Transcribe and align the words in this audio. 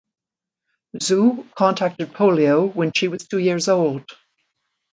Zhu 0.97 1.47
contracted 1.53 2.11
polio 2.11 2.73
when 2.73 2.91
she 2.91 3.07
was 3.07 3.27
two 3.27 3.37
years 3.37 3.67
old. 3.67 4.03